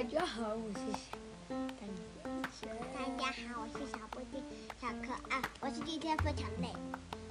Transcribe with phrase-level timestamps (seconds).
[0.00, 0.80] 大家好，我是
[2.50, 2.66] 小
[2.96, 4.42] 大家好，我是小布丁，
[4.80, 5.42] 小可爱。
[5.60, 6.72] 我是今天非常累。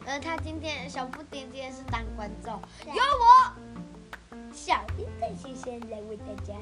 [0.06, 6.54] 呃，他今天小布丁今天是当观众，对由我小叮当先生来为大家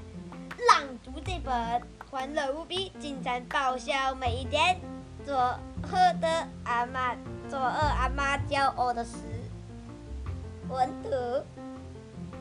[0.70, 4.80] 朗读这本欢乐无比、精彩爆笑每一天，
[5.26, 5.36] 佐
[5.84, 7.18] 贺的阿妈，
[7.50, 9.18] 做二阿嬷骄傲的事。
[10.70, 11.44] 文图，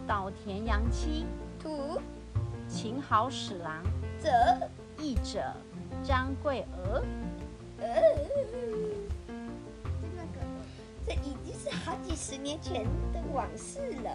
[0.07, 1.27] 岛田洋七，
[1.61, 2.01] 图，
[2.77, 3.83] 晴好使郎，
[4.23, 4.31] 者，
[4.99, 5.51] 译者
[6.05, 7.03] 张桂娥。
[7.81, 7.87] 呃，
[11.07, 12.85] 这已经是好几十年前
[13.15, 14.15] 的往事了。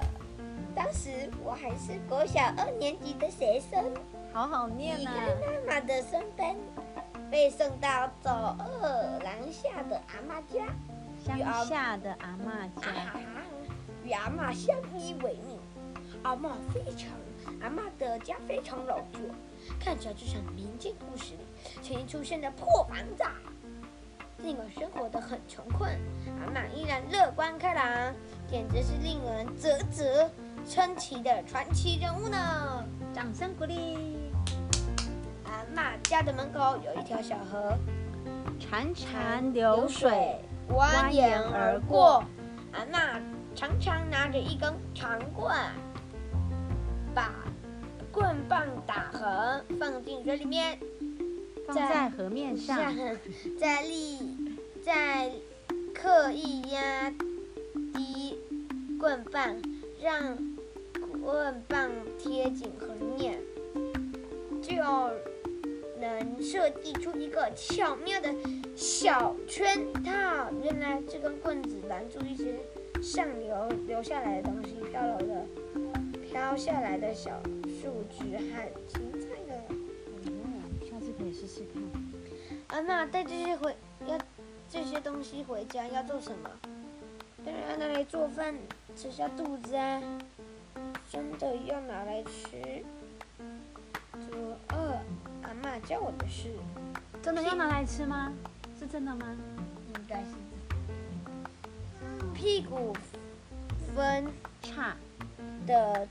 [0.75, 1.09] 当时
[1.43, 3.91] 我还是国小二年级的学生，
[4.31, 5.11] 好好念离啊！
[5.11, 6.55] 开妈妈的身份，
[7.31, 10.67] 被送到左二廊下的阿妈家，
[11.25, 13.19] 乡下的阿妈家，
[14.05, 15.57] 与阿妈相依为命。
[16.21, 17.09] 阿妈非常，
[17.61, 19.19] 阿嬷的家非常老旧，
[19.79, 21.45] 看起来就像民间故事里
[21.83, 23.23] 曾经出现的破房子。
[24.41, 25.91] 尽管生活的很穷困，
[26.39, 28.13] 阿嬷依然乐观开朗，
[28.49, 30.29] 简直是令人啧啧
[30.67, 32.83] 称奇的传奇人物呢！
[33.13, 34.17] 掌声鼓励。
[35.45, 37.77] 阿嬷家的门口有一条小河，
[38.59, 42.23] 潺潺流水蜿蜒而过。
[42.71, 43.21] 阿嬷
[43.53, 45.55] 常常拿着一根长棍，
[48.31, 50.79] 棍棒打横放进水里面，
[51.67, 52.77] 放在河面上，
[53.59, 54.19] 再立，
[54.81, 55.29] 再
[55.93, 57.09] 刻意压
[57.93, 58.39] 低
[58.97, 59.61] 棍棒，
[60.01, 60.37] 让
[61.21, 62.87] 棍棒贴紧河
[63.17, 63.37] 面，
[64.61, 64.75] 就
[65.99, 68.33] 能设计出一个巧妙的
[68.77, 70.49] 小圈套。
[70.63, 72.55] 原来这根棍子拦住一些
[73.01, 75.45] 上流流下来的东西，飘流的
[76.25, 77.31] 飘下来的小
[77.81, 79.59] 树枝和青菜的。
[80.85, 81.81] 下次可以试试看。
[82.67, 83.75] 阿嬷带这些回
[84.05, 84.15] 要
[84.69, 86.49] 这些东西回家要做什么？
[87.43, 88.53] 当然要拿来做饭，
[88.95, 89.99] 吃下肚子啊！
[91.09, 92.83] 真的要拿来吃。
[94.29, 94.95] 佐贺
[95.41, 96.51] 阿妈教我的事，
[97.23, 98.31] 真的要拿来吃吗？
[98.79, 99.35] 是真的吗？
[99.95, 100.35] 应该是。
[102.35, 102.95] 屁股
[103.95, 104.27] 分
[104.61, 104.95] 叉
[105.65, 106.07] 的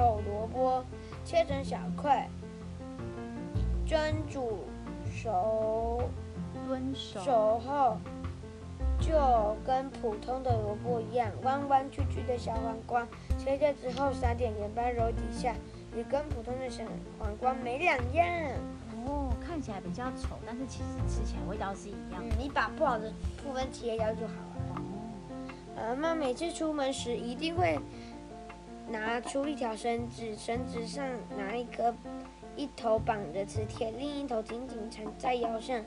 [0.00, 0.82] 丑萝卜
[1.26, 2.26] 切成小块，
[3.86, 4.64] 蒸煮
[5.14, 6.00] 熟
[6.66, 7.98] 炖熟熟后，
[8.98, 13.06] 就跟普通的萝卜一样，弯弯曲曲的小黄瓜，
[13.36, 15.54] 切掉之后撒点盐巴揉几下，
[15.94, 16.82] 也跟普通的小
[17.18, 18.26] 黄瓜没两样。
[19.04, 22.34] 哦，看起来比较丑，但是其实吃起来味道是一样的。
[22.36, 23.12] 嗯，你把不好的
[23.44, 24.46] 部分切掉就好了。
[25.76, 27.78] 妈妈每次出门时一定会
[28.90, 31.06] 拿出一条绳子，绳子上
[31.38, 31.94] 拿一颗，
[32.56, 35.80] 一头绑着磁铁，另一头紧紧缠在腰上，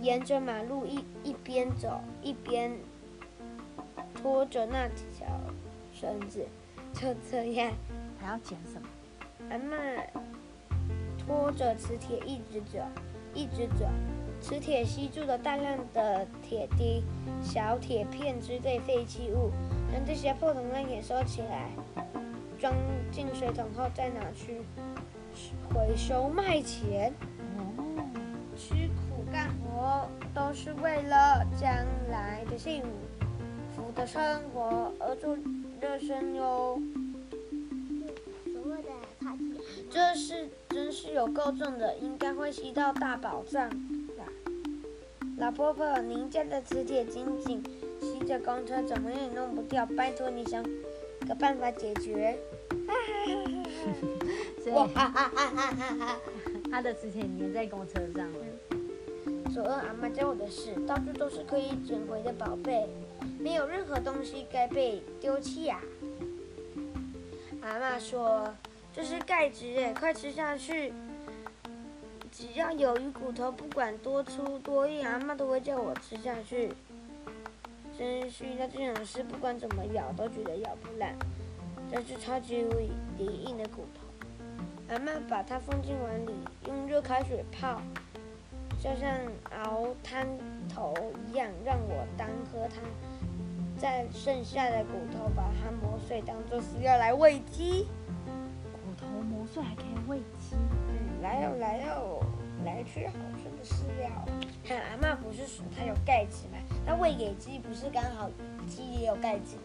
[0.00, 2.76] 沿着马路一一边走一边
[4.14, 5.26] 拖着那条
[5.94, 6.44] 绳子，
[6.92, 7.72] 就这样。
[8.20, 8.88] 还要剪什么？
[9.50, 9.76] 阿妈
[11.18, 12.80] 拖着磁铁一直走，
[13.34, 13.86] 一直走。
[14.42, 17.02] 磁铁吸住了大量的铁钉、
[17.40, 19.50] 小铁片之类废弃物，
[19.90, 21.70] 将这些破铜烂铁收起来，
[22.58, 22.74] 装
[23.12, 24.60] 进水桶后再拿去
[25.72, 27.14] 回收卖钱。
[28.56, 31.70] 吃苦干活都是为了将
[32.10, 32.82] 来的幸
[33.74, 35.36] 福的生活而做
[35.80, 36.78] 热身哟。
[39.88, 43.70] 这是真是有够重的，应该会吸到大宝藏。
[45.42, 47.60] 老婆婆，您家的磁铁紧紧
[48.00, 50.62] 吸着公车，怎么也弄不掉，拜托你想
[51.26, 52.38] 个办法解决。
[54.72, 56.20] 哇哈哈哈哈哈哈！
[56.70, 58.38] 他的磁铁粘在公车上了。
[59.52, 62.88] 佐贺阿嬷教我的事，到处都是可以捡回的宝贝，
[63.40, 65.80] 没有任何东西该被丢弃呀。
[67.60, 68.54] 阿嬷说
[68.94, 70.92] ：“这是钙质诶，快吃下去。”
[72.52, 76.70] 只要有鱼骨头，不管多粗多硬，阿妈都会叫我吃下去。
[77.96, 81.16] 真是遇到这种事，不管怎么咬都觉得咬不烂。
[81.90, 82.70] 这是超级无
[83.16, 84.06] 敌硬的骨头。
[84.90, 86.34] 阿妈把它放进碗里，
[86.66, 87.80] 用热开水泡，
[88.76, 89.08] 就像
[89.62, 90.26] 熬汤
[90.68, 90.92] 头
[91.26, 92.84] 一样，让我单喝汤。
[93.78, 97.86] 再剩下的骨头，把它磨碎，当做饲料来喂鸡。
[98.70, 100.54] 骨头磨碎还可以喂鸡。
[100.54, 102.20] 嗯来哦来哟，
[102.64, 104.10] 来吃好吃的饲料。
[104.64, 106.58] 看阿嬷不是说它有钙质吗？
[106.86, 108.30] 那喂给鸡不是刚好
[108.68, 109.56] 鸡也有钙质？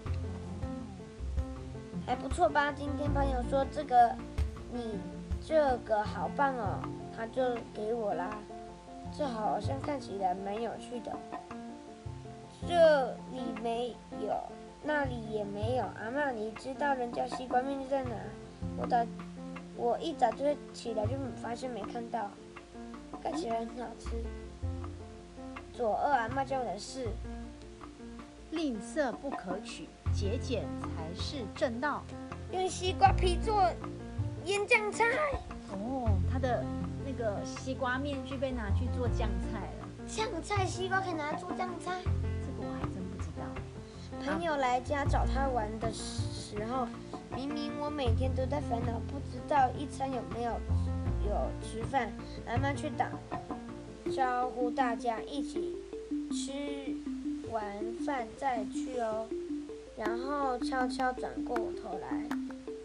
[2.05, 2.71] 还不错吧？
[2.71, 4.15] 今天朋友说这个
[4.71, 4.99] 你
[5.45, 6.79] 这个好棒哦，
[7.15, 8.37] 他就给我啦。
[9.17, 11.15] 这好像看起来蛮有趣的。
[12.67, 14.35] 这里没有，
[14.83, 15.83] 那里也没有。
[15.83, 18.11] 阿嬷，你知道人家西瓜面在哪？
[18.77, 19.05] 我早，
[19.75, 21.11] 我一早就起来就
[21.41, 22.29] 发现没看到，
[23.21, 24.23] 看起来很好吃。
[25.73, 27.07] 左二阿嬷教我的是：
[28.51, 32.03] 吝啬不可取，节俭才是正道。
[32.51, 33.69] 用西瓜皮做
[34.45, 35.05] 腌酱菜。
[35.71, 36.63] 哦，他的
[37.05, 39.87] 那个西瓜面具被拿去做酱菜了。
[40.07, 42.01] 酱菜，西瓜可以拿来做酱菜？
[42.41, 43.43] 这个我还真不知道。
[44.25, 46.87] 朋友来家找他玩的时候，
[47.35, 50.53] 明明我每天都在烦恼，不知道一餐有没有
[51.25, 52.11] 有吃饭。
[52.45, 53.11] 阿妈去打
[54.15, 55.75] 招呼大家一起
[56.31, 56.51] 吃
[57.51, 57.63] 完
[58.05, 59.25] 饭再去哦。
[59.97, 62.29] 然后悄悄转过头来，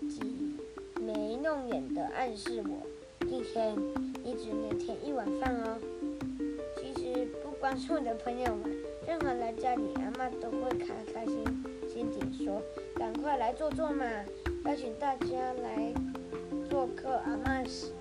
[0.08, 0.56] 挤
[1.00, 3.76] 眉弄眼的暗示我：一天
[4.24, 5.78] 你只能添一碗饭哦。
[6.76, 8.74] 其实不光是我的朋友们，
[9.06, 11.44] 任何来家里，阿妈都会开开心
[11.86, 12.62] 心地说
[12.96, 14.04] ：“赶快来坐坐嘛，
[14.64, 15.92] 邀请大家来
[16.70, 17.92] 做客。”阿妈是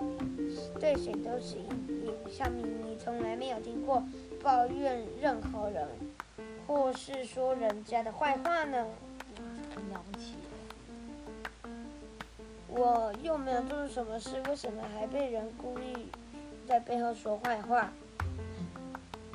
[0.80, 4.04] 对谁都是一脸笑眯眯，从来没有听过
[4.42, 5.88] 抱怨任何人。
[6.68, 8.86] 或是说人家的坏话呢？
[9.76, 10.36] 很了不起。
[12.68, 16.08] 我又没有做错什么事，为什么还被人故意
[16.66, 17.92] 在背后说坏话？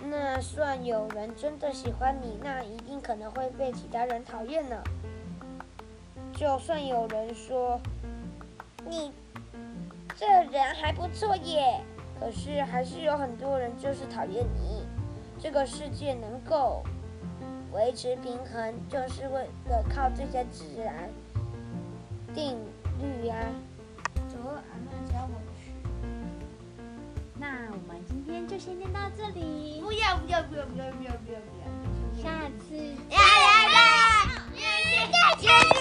[0.09, 4.83] 那算有人真的喜欢你，那一定可能会被其他人讨厌呢。
[6.35, 7.79] 就算有人说
[8.88, 9.12] 你
[10.17, 11.81] 这人还不错耶，
[12.19, 14.87] 可是还是有很多人就是讨厌你。
[15.39, 16.83] 这个世界能够。
[17.73, 21.11] 维持平衡，就是为了靠这些自然
[22.35, 22.57] 定
[23.03, 23.53] 律呀、啊。
[24.29, 25.73] 走，阿嬷教我去。
[27.35, 29.83] 那我们今天就先念到这里。
[29.83, 32.23] 不要不要不要不要不要不要不要！
[32.23, 32.77] 下次。
[33.11, 34.47] 呀呀呀！
[34.55, 35.75] 谢谢谢谢。